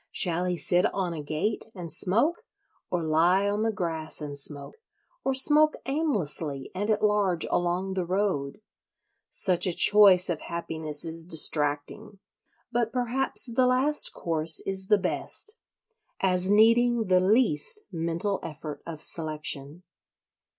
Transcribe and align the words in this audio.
Shall 0.09 0.45
he 0.45 0.57
sit 0.57 0.87
on 0.95 1.13
a 1.13 1.21
gate 1.21 1.65
and 1.75 1.93
smoke? 1.93 2.43
or 2.89 3.03
lie 3.03 3.47
on 3.47 3.61
the 3.61 3.71
grass 3.71 4.19
and 4.19 4.35
smoke? 4.35 4.77
or 5.23 5.35
smoke 5.35 5.75
aimlessly 5.85 6.71
and 6.73 6.89
at 6.89 7.03
large 7.03 7.45
along 7.51 7.93
the 7.93 8.03
road? 8.03 8.61
Such 9.29 9.67
a 9.67 9.73
choice 9.75 10.27
of 10.27 10.41
happiness 10.41 11.05
is 11.05 11.27
distracting; 11.27 12.17
but 12.71 12.91
perhaps 12.91 13.45
the 13.45 13.67
last 13.67 14.09
course 14.11 14.59
is 14.61 14.87
the 14.87 14.97
best—as 14.97 16.49
needing 16.49 17.05
the 17.05 17.19
least 17.19 17.81
mental 17.91 18.39
effort 18.41 18.81
of 18.87 19.03
selection. 19.03 19.83